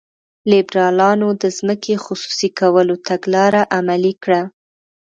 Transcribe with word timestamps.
لیبرالانو 0.51 1.27
د 1.41 1.43
ځمکې 1.57 1.93
خصوصي 2.03 2.49
کولو 2.59 2.95
تګلاره 3.09 3.61
عملي 3.77 4.13
کړه. 4.23 4.41